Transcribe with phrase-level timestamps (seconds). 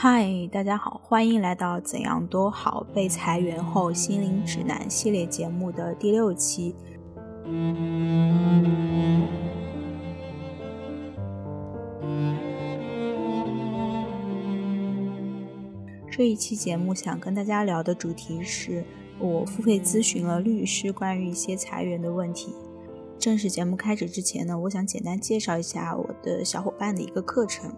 [0.00, 6.72] 嗨，大家好，欢迎来到《怎样都好被裁员后心灵指南》系列节目的第六期。
[16.08, 18.84] 这一期节目想跟大家聊的主题是
[19.18, 22.54] 我付费咨询了律师关于一些裁员的问题。
[23.18, 27.74] 正式节目开始之前呢，我想简单介绍一下我的小伙伴的一个课程。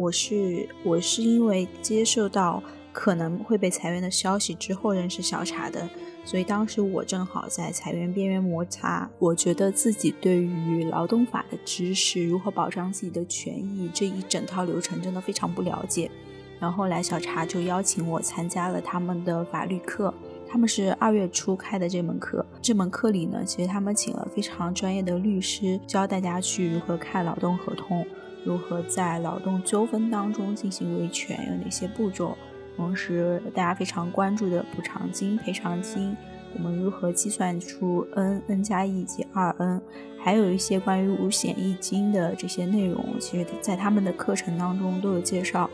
[0.00, 5.86] 我是我是因为接受到可能会被裁员的消息之后认识小茶的，
[6.24, 9.06] 所以当时我正好在裁员边缘摩擦。
[9.18, 16.10] 我觉得自己对于劳动法的知识，如何保障自己的权益这一整套流程真的非常不了解。
[16.58, 20.14] 然后来小茶就邀请我参加了他们的法律课，
[20.48, 22.44] 他们是二月初开的这门课。
[22.62, 28.06] 这门课里呢，其实他们请了非常专业的律师教大家去如何看劳动合同。
[28.44, 31.38] 如何在劳动纠纷当中进行维权？
[31.50, 32.36] 有哪些步骤？
[32.76, 36.16] 同时，大家非常关注的补偿金、赔偿金，
[36.54, 39.82] 我们如何计算出 n、n 加一及二 n？
[40.18, 45.68] 还有一些关于五险一金的这些内容，其实在他们的课程当中都有介绍。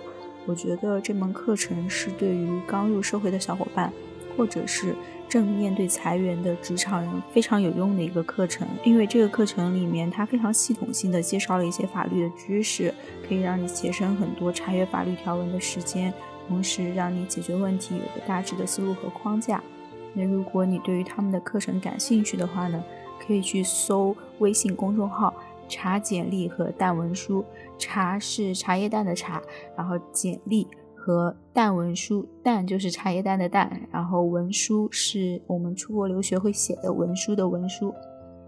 [0.46, 3.92] 我觉得这门课程是对于刚入社会的小伙伴，
[4.36, 4.94] 或者是。
[5.36, 12.94] 正面对裁员的职场人非常有用的一个课程，因为这个课程里面它非常系统性的介绍了一些法律的知识，
[13.28, 16.10] 可以让你节省很多查阅法律条文的时间，
[16.48, 19.62] 同时让你解决问题有个大致的思路和框架。
[20.14, 22.82] 那如果你对于他们的课程感兴趣的话呢，
[23.20, 25.34] 可以去搜微信公众号
[25.68, 27.44] “茶简历和淡文书”，
[27.76, 29.42] 茶是茶叶蛋的茶，
[29.76, 30.66] 然后简历。
[31.06, 37.94] 和淡文书，淡就是茶叶蛋的淡，然后文书是我们出国留学会写的文书的文书，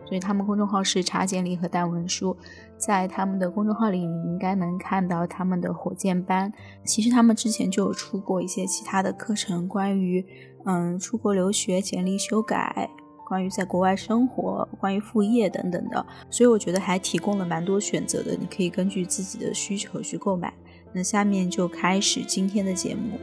[0.05, 2.37] 所以他们公众号是茶简历和淡文书，
[2.77, 6.53] 在他们的公众号里，你应该能看到他们的火箭班。
[6.85, 10.27] 其实他们之前就有出过一些其他的课程，关于
[10.65, 12.91] 嗯出国留学简历修改，
[13.25, 20.53] 关于在国外生活，关于副业等等的，所以我觉得还提供了蛮多选择的，你可以根据自己的需求去购买。
[20.93, 23.19] 那下面就开始今天的节目。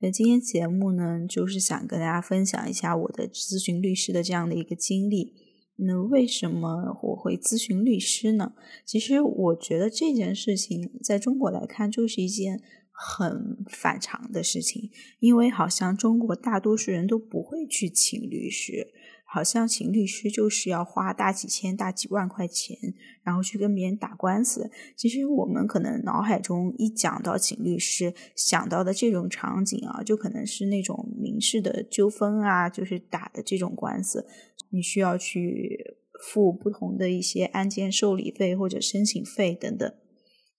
[0.00, 5.43] 那今天节目呢，就是想跟大家分享一下我的咨询律师的这样的一个经历。
[5.76, 8.52] 那为什么我会咨询律师呢？
[8.84, 18.92] 其实我觉得这件事情在中国来看就是一件很反常的事情，因为好像中国大多数人都不会去请律师。
[19.26, 22.78] 好像请律师就是要花大几千、大几万块钱，
[23.24, 24.70] 然后去跟别人打官司。
[24.94, 34.24] 其实我们可能脑海中一讲到请律师，想到的这种场景啊，就可能是那种民事的纠纷啊，就是打的这种官司，
[34.74, 39.94] 你需要去付不同的一些案件受理费或者申请费等等。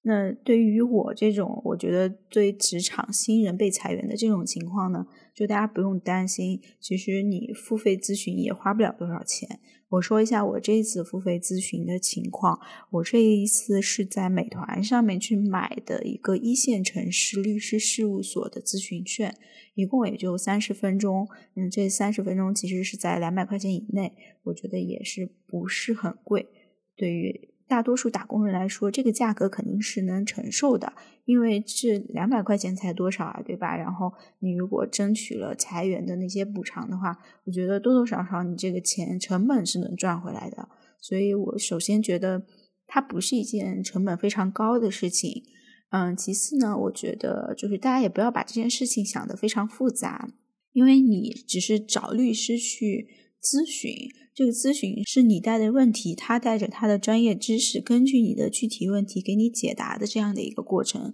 [0.08, 9.60] 那对于我这种，我觉得对职场新人被裁员的这种情况呢，就大家不用担心，其实你付费咨询也花不了多少钱。
[9.90, 12.60] 我说一下我这次付费咨询的情况，
[12.92, 19.36] 我这一次是在美团上面去买的一个一线城市律师事务所的咨询券，
[19.74, 26.48] 一共也就三十分钟，嗯，这三十分钟其实是在两百块钱以内，我觉得也是不是很贵，
[26.96, 27.55] 对于。
[27.68, 30.94] 大多数打工人来说，这个价格肯定是能承受的，
[31.26, 33.76] 因为这两百块钱才多少啊，对吧？
[33.76, 40.70] 然后你如果争取了裁员的那些补偿的话，我觉得多多少少你这个钱成本是能赚回来的。
[41.02, 42.46] 所以我首先觉得
[42.86, 45.44] 它不是一件成本非常高的事情。
[45.90, 50.30] 嗯，其次呢，我觉得就是大家也不要把这件事情想得非常复杂，
[50.74, 53.08] 因为你只是找律师去
[53.42, 53.92] 咨询。
[54.36, 61.14] 这个咨询是你带的问题，他带着他的专业知识，根据你的具体问题给你解答的这样的一个过程。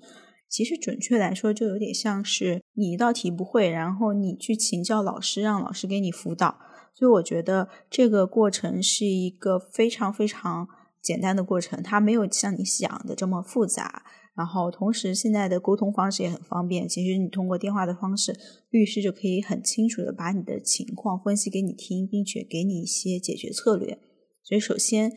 [0.50, 6.57] 其实准确来说，就有点像是你一道题不会，然后你去请教老师，让老师给你辅导。
[6.95, 10.67] 所以我觉得这个过程是一个非常非常
[11.00, 14.03] 简单的过程，它没有像你想的这么复杂。
[14.33, 16.87] 然后，同时现在的沟通方式也很方便。
[16.87, 18.33] 其实你通过电话的方式，
[18.69, 23.99] 律师就可以很清楚的把你的情况分析给你听，并且给你一些解决策略。
[24.43, 25.11] 所以，首先，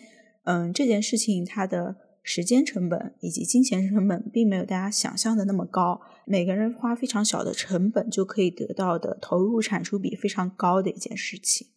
[0.44, 6.00] 嗯，这件事情它的时间成本以及金钱成本并没有大家想象的那么高。
[6.26, 11.68] 每个人花非常小的成本就可以得到的投入产出比非常高的一件事情。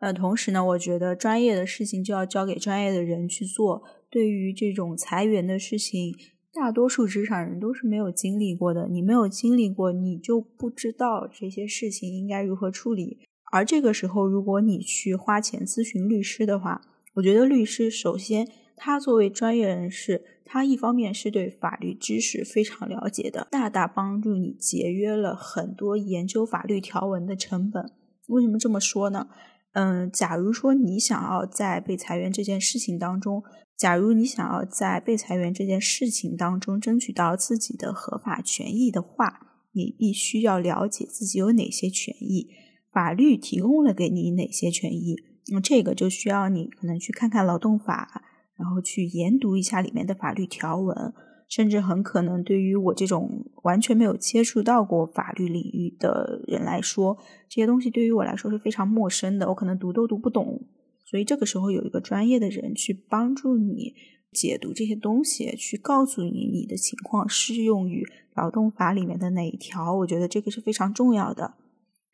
[0.00, 3.82] 呃，同时呢，我觉得专业的事情就要交给专业的人去做。
[4.10, 6.14] 对于这种裁员的事情，
[6.54, 8.86] 大多数职场人都是没有经历过的。
[8.88, 13.18] 你没有经历过，你就不知道这些事情应该如何处理。
[13.50, 16.80] 而这个时候，如果你去花钱咨询律师的话，
[17.14, 27.90] 我觉得律师首先他作为专业人士，他一方面是对法律知识非常了解的，大大帮助你节约了很多研究法律条文的成本。
[28.28, 29.28] 为什么这么说呢？
[29.74, 33.42] 嗯，假如说你想要在被裁员这件事情当中，
[33.76, 39.40] 假如你想要在被裁员这件事情当中争取到自己的合法权益的话，
[39.72, 42.48] 你必须要了解自己有哪些权益。
[42.92, 45.16] 法律提供了给你哪些权益？
[45.48, 48.22] 那么这个就需要你可能去看看劳动法，
[48.56, 51.12] 然后去研读一下里面的法律条文，
[51.54, 57.16] 甚至很可能对于我这种完全没有接触到过法律领域的人来说，
[57.48, 60.66] 这些东西对于我来说是非常陌生的，我可能读都读不懂。
[61.04, 63.94] 所以这个时候有一个专业的人去帮助你
[64.32, 68.04] 解读这些东西，去告诉你你的情况适用于
[68.34, 71.54] 劳动法里面的哪一条，我觉得这个是非常重要的。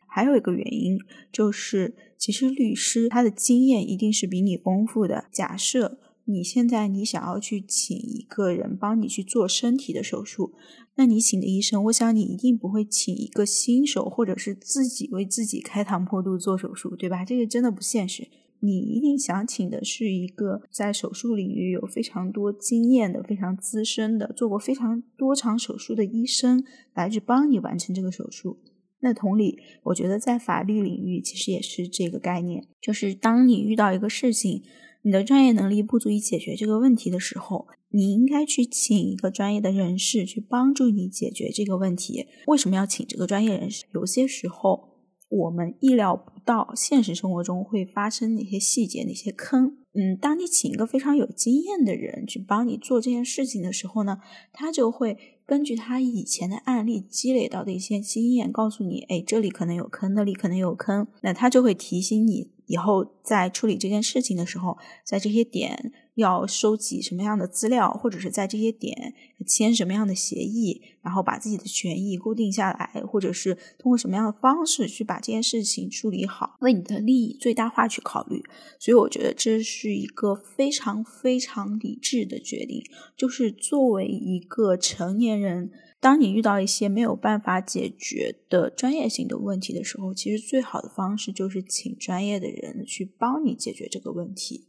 [0.07, 0.99] 还有一个原因
[1.33, 5.25] 就是，其实律师他的经验一定是比你丰富的。
[5.33, 5.99] 假设
[6.32, 10.53] 你现在你想要去请一个人帮你去做身体的手术，
[10.94, 17.25] 那你请的医生，我想你一定不会请一个新手或者是自己为自己开膛破肚做手术，对吧？
[17.25, 18.29] 这个真的不现实。
[18.62, 26.62] 你一定想请的是一个在手术领域有非常多经验的、非常资深的、做过非常多场手术的医生
[26.93, 28.59] 来去帮你完成这个手术。
[29.03, 34.62] 那同理，我觉得在法律领域其实也是这个概念，就是当你遇到一个事情，
[35.02, 42.26] 你的专业能力不足以解决这个问题的时候，你应该去请一个专业的人士去帮助你解决这个问题。
[42.47, 43.85] 为什么要请这个专业人士？
[43.94, 44.91] 有些时候
[45.29, 49.76] 我们意料不到，现实生活中会发生哪些细节、哪些坑。
[49.93, 54.19] 嗯，当你请一个非常有经验的人去帮你做这件事情的时候呢，
[54.53, 55.17] 他就会。
[55.50, 62.53] 根据他以前的案例积累到的一些经验，告诉你，哎，这里可能有坑，那里可能有坑，那他就会提醒你。
[62.70, 69.12] 以后在处理这件事情的时候，在这些点要收集什么样的资料，或者是在这些点
[69.44, 78.40] 签什么样的协议，然后把自己的权益固定下来，或者是通过什么样的方式去把这件事情处理好，为你的利益最大化去考虑。
[78.78, 82.84] 所以我觉得这是一个非常非常理智的决定，
[83.17, 85.72] 就是作为一个成年人。
[86.02, 94.67] 当你遇到一些没有办法解决的专业性的问题的时候，其实最好的方式就是请专业的人去帮你解决这个问题。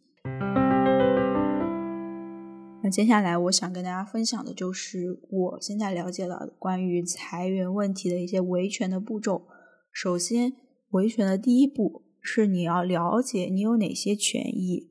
[2.83, 9.47] 那接下来我想跟大家分享的就是我现在了解到的关于裁员问题的一些维权的步骤。
[9.93, 10.51] 首先，
[10.89, 14.89] 维权的第一步是你要了解你有哪些权益。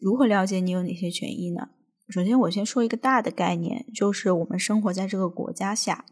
[0.00, 1.70] 如何了解你有哪些权益呢？
[2.08, 6.04] 首先，我先说一个大的概念，就是我们生活在这个国家下，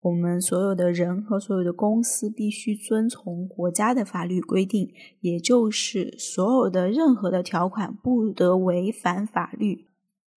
[0.00, 4.90] 我们所有的人和所有的公司必须遵从国家的法律规定，
[5.20, 9.88] 也就是所有的任何的条款不得违反法律。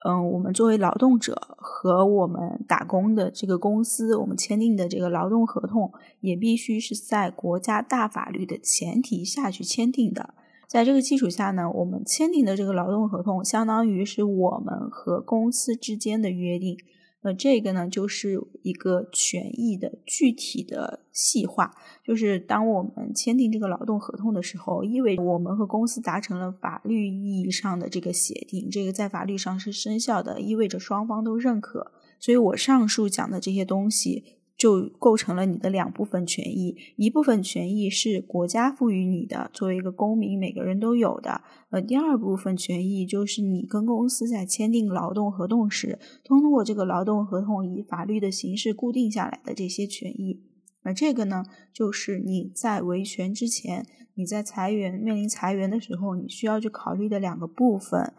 [0.05, 5.91] 嗯，我们作为劳动者和我们打工的这个公司，我们签订的这个劳动合同，
[6.21, 10.33] 也必须是在国家大法律的前提下去签订的。
[10.67, 16.77] 在这个基础下呢，我们签订的这个劳动合同，相当于是我们和公司之间的约定。
[17.23, 21.73] 那这个呢，就是一个权益的具体的细化。
[22.05, 31.91] 就是当我们签订这个劳动合同的时候，意味着我们和公司达成了法律意义上的这个协定，这个在法律上是生效的，意味着双方都认可。
[32.19, 34.36] 所以我上述讲的这些东西。
[34.57, 41.41] 就构成了你的两部分权益，一部分权益是国家赋予你的，作为一个公民，每个人都有的。
[41.69, 50.41] 呃，第二部分权益就是你跟公司在签订劳动合同时，通过这个劳动合同以法律的形式固定下来的这些权益。
[50.81, 53.85] 而这个呢，就是你在维权之前，
[54.15, 58.13] 你在裁员面临裁员的时候，你需要去考虑的两个部分。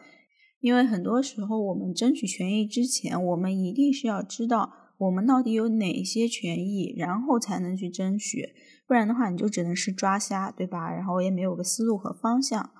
[0.61, 4.71] 因为很多时候，我们争取权益之前，我们一定是要知道。
[4.99, 8.55] 我们到底有哪些权益，然后才能去争取？
[8.87, 10.91] 不然的话，你就只能是抓瞎，对吧？
[10.91, 12.71] 然后也没有个思路和方向。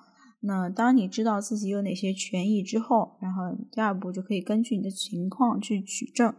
[0.41, 6.33] 那当你知道自己有哪些权益之后，然后第二步就可以根据你的情况去取证。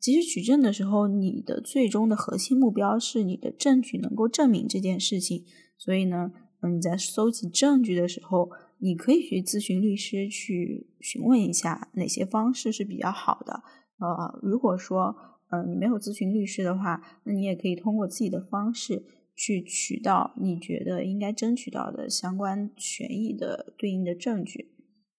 [0.00, 5.44] 其实取证的时候，你的最终的核心目标是你的证据能够证明这件事情。
[5.78, 13.62] 所以呢，嗯，你在搜集证据的时候，你可以去咨询律师，去询问一下哪些方式是比较好的。
[14.02, 15.14] 呃，如果说，
[15.50, 19.04] 嗯，你没有咨询律师的话，那你也可以通过自己的方式
[19.36, 24.72] 去取到你觉得应该争取到的相关权益的对应的证据。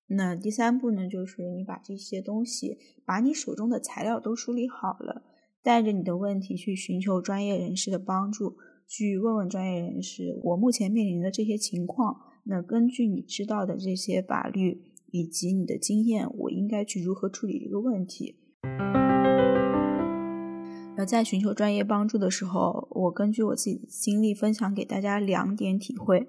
[0.08, 5.24] 那第三步呢，就是你把这些东西，把你手中的材料都梳理好了，
[5.64, 18.36] 带着你的问题去寻求专业人士的帮助，去问问专业人士，我目前面临的这些情况，那根据你知道的这些法律以及你的经验，我应该去如何处理这个问题。
[20.96, 26.28] 那在寻求专业帮助的时候，我根据我自己的经历分享给大家两点体会。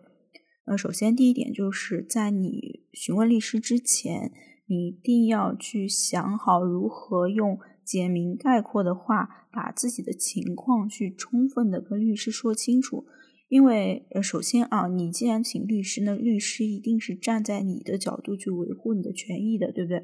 [0.65, 4.33] 呃，首先第一点就是在你询问律师之前，
[4.67, 13.05] 你一定要去想好如何用简明概括的话，把自己的情况去充分的跟律师说清楚。
[13.51, 20.03] 因为呃，首先啊，你既然请律师，那律师一定是站在你的角度去维护你的权益的，对不对？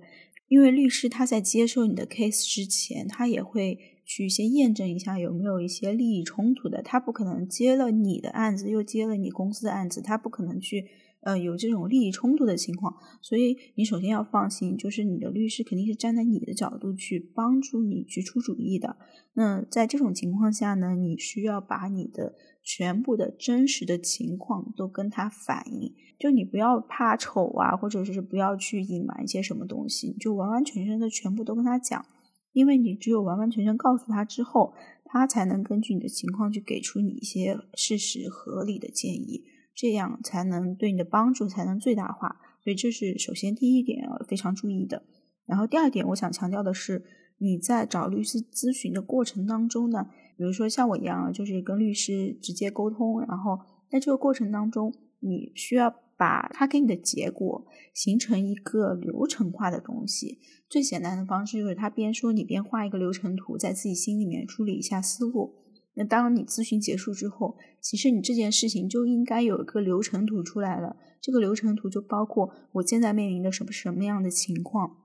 [0.50, 6.82] 因为律师他在接受你的 case 之前，他也会去先验证一下有没有一些利益冲突的。
[6.82, 10.88] 他不可能接了你的案子又接了你公司的案子，他不可能去
[11.22, 12.94] 呃有这种利益冲突的情况。
[13.20, 18.96] 所以你首先要放心，就是你的律师肯定是站在你的角度去帮助你去出主意的。
[19.34, 25.94] 那在这种情况下呢，你需要把你的全部的真实的情况都跟他反映。
[26.18, 32.04] 就你不要怕丑啊，或者是不要去隐瞒一些什么东西，就完完全全的全部都跟他讲，
[32.52, 34.74] 因为你只有完完全全告诉他之后，
[35.06, 42.40] 他才能根据你的情况去给出你一些事实合理的建议，这样才能对你的帮助才能最大化。
[42.62, 45.02] 所以这是首先第一点非常注意的。
[45.46, 47.04] 然后第二点，我想强调的是，
[47.38, 53.58] 你在找律师咨询的过程当中呢，比如说像我一样，就是跟律师直接沟通，然后
[53.90, 55.94] 在这个过程当中，你需要。
[56.20, 65.54] 把他给你的结果形成一个流程化的东西，最简单的方式就是他边说你边画一个流程图，在自己心里面梳理一下思路。
[66.04, 70.96] 当你咨询结束之后，其实你这件事情就应该有一个流程图出来了。
[71.20, 74.96] 这个流程图就包括我现在面临的什么什么样的情况。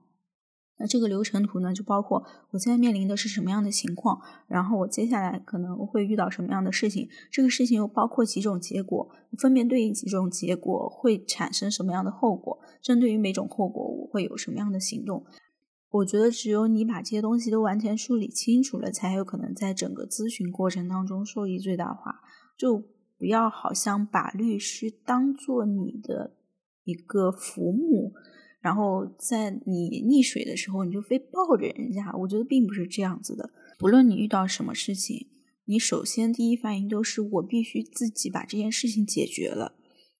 [0.78, 15.24] 那这个流程图呢，就包括我现在面临的是什么样的情况，然后我接下来可能会遇到什么样的事情，这个事情又包括几种结果，分别对应几种结果会产生什么样的后果，针对于每种后果我会有什么样的行动。
[15.90, 22.20] 我觉得只有你把这些东西都完全梳理清楚了，才有可能在整个咨询过程当中受益最大化。
[22.58, 22.82] 就
[23.18, 26.36] 不要好像把律师当做你的
[26.84, 28.12] 一个浮木。
[28.60, 32.12] 然后在你溺水的时候，你就非抱着人家。
[32.18, 33.48] 我觉得并不是这样子的。
[33.78, 35.28] 不论你遇到什么事情，
[35.66, 39.75] 你首先第一反应都是我必须自己把这件事情解决了。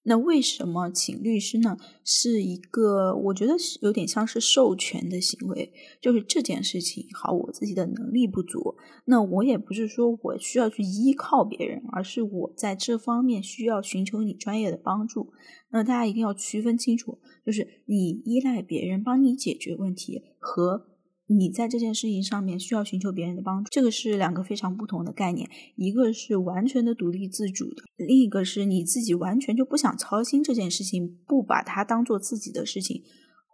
[0.08, 1.76] 那为什么请律师呢？
[2.04, 15.32] 是一个我觉得有点像是授权的行为，就是这件事情好，我自己的能力不足，那我也不是说我需要去依靠别人，而是我在这方面需要寻求你专业的帮助。
[15.70, 20.95] 那大家一定要区分清楚，就是你依赖别人帮你解决问题和。
[21.28, 25.50] 你在这件事情上面需要寻求别人的帮助，这个是两个非常不同的概念。
[25.74, 33.02] 一个是完全的独立自主的，另一个是你自己完全就不想操心这件事情，不把它当做自己的事情，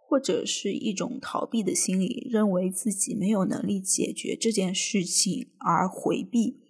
[0.07, 6.62] 或者是一种逃避的心理，认为自己没有能力解决这件事情而回避。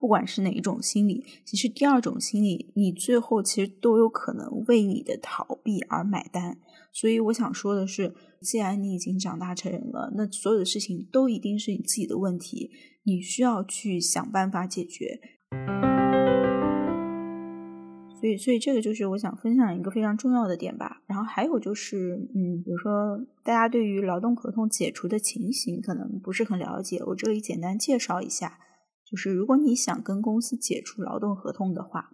[0.00, 6.58] 不管是哪一种心理，其实第二种心理，你最后其实都有可能为你的逃避而买单。
[6.90, 12.70] 所以我想说的是，既然你已经长大成人了，那所有的事情都一定是你自己的问题，
[13.02, 15.20] 你需要去想办法解决。
[18.18, 21.02] 所以，所以这个就是我想分享一个非常重要的点吧。
[21.06, 28.58] 然后还有就是，嗯，比如说大家对于劳动合同解除的情形可能不是很了解，我这里简单介绍一下。
[29.10, 32.10] 就是如果你想跟公司解除劳动合同的话，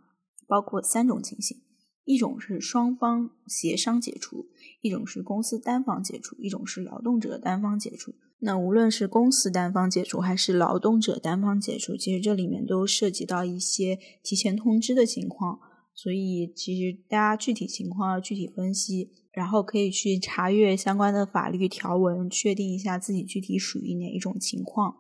[0.47, 1.59] 包括三种情形：
[2.05, 4.47] 一种是双方协商解除，
[4.81, 8.15] 一种是公司单方解除，一种是劳动者单方解除。
[8.39, 15.59] 那无论是公司单方解除还是劳动者单方解除，其实这里面都涉及到一些提前通知的情况，
[15.95, 24.97] 所以其实大家具体情况要具体分析，然后可以去查阅相关的法律条文，确定一下自己具体属于哪一种情况。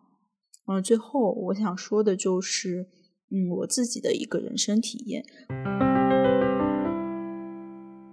[0.68, 2.88] 嗯，最后我想说的就是，
[3.30, 5.24] 嗯，我自己的一个人生体验，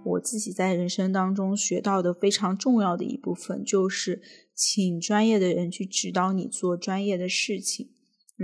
[0.04, 4.22] 我自己在人生当中学到的非常重要的一部分，就是
[4.54, 7.90] 请专业的人去指导你做专业的事情。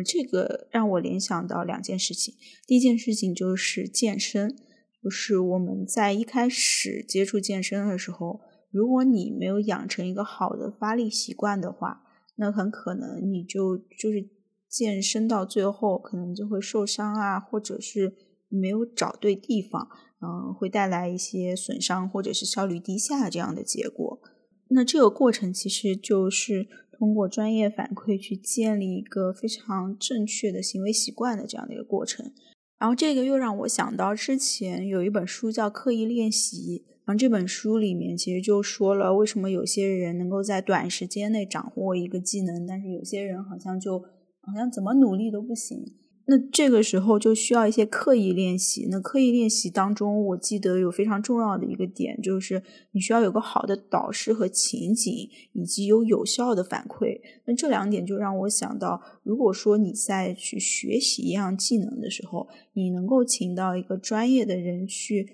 [0.04, 2.34] 这个让我联想到两件事情，
[2.66, 4.56] 第一件事情就是健身，
[5.00, 8.40] 就是我们在一开始接触健身的时候，
[8.72, 12.02] 如果你没有养成一个好的发力习惯的话。
[12.40, 14.26] 那很可能你就就是
[14.66, 18.14] 健身到最后可能就会受伤啊，或者是
[18.48, 19.88] 没有找对地方，
[20.22, 24.20] 嗯，会带来一些损伤或者是效率低下这样的结果。
[24.68, 26.66] 那这个过程其实就是
[26.98, 32.32] 通过专业反馈去建立一个非常正确的行为习惯的这样的一个过程。
[32.78, 36.86] 然后这个又让我想到之前有一本书叫《刻意练习》，
[37.16, 44.04] 这本书里面其实就说了为什么有些人能够在短时间内掌握一个技能，但是有些人好像就。
[44.42, 45.84] 好像怎么努力都不行，
[46.24, 48.88] 那这个时候就需要一些刻意练习。
[48.90, 52.62] 那刻意练习当中，我记得有非常重要的一个点，就是
[52.92, 57.20] 你需要有个好的导师和情景，以及有有效的反馈。
[57.44, 65.28] 那这两点就让我想到，如果说你在去学习一样技能的时候，你能够请到一个专业的人去，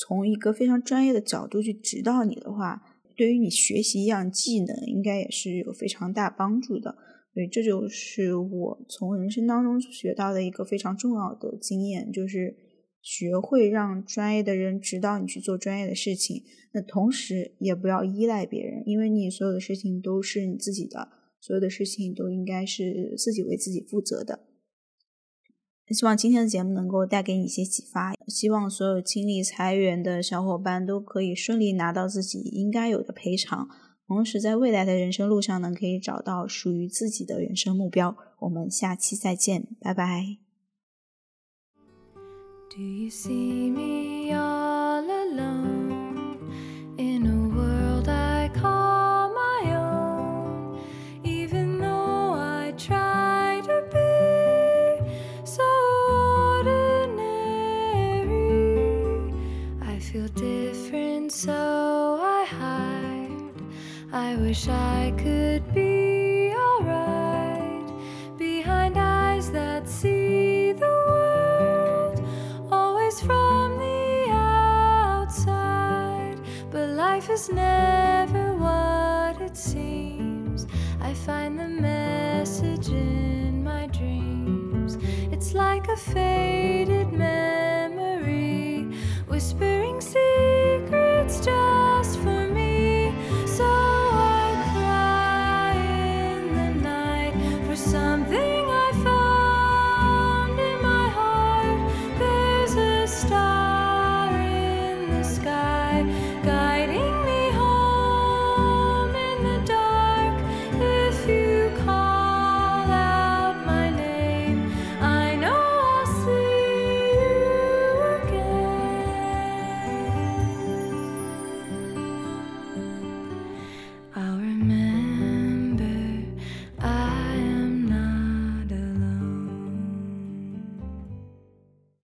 [0.00, 2.82] 从一个非常专业的角度去指导你的话，
[3.16, 6.96] 对于你学习一样技能，应该也是有非常大帮助的。
[7.34, 12.56] 对，这就是我从人生当中学到的一个非常重要的经验，就是
[13.02, 16.42] 学会让专业的人指导你去做专业的事情。
[16.72, 21.08] 那同时也不要依赖别人，因为你所有的事情都是你自己的，
[21.40, 24.46] 所有的事情都应该是自己为自己负责的。
[25.90, 33.68] 希望今天的节目能够带给你一些启发，希望所有经历裁员的小伙伴都可以顺利拿到自己应该有的赔偿。
[34.06, 38.16] 同时，在未来的人生路上呢，可以找到属于自己的人生目标。
[38.40, 40.38] 我们下期再见，拜拜。
[42.70, 44.59] Do you see me?
[64.50, 67.86] Wish I could be alright
[68.36, 72.20] behind eyes that see the world
[72.72, 76.40] always from the outside.
[76.68, 80.66] But life is never what it seems.
[81.00, 84.98] I find the message in my dreams.
[85.30, 86.99] It's like a faded.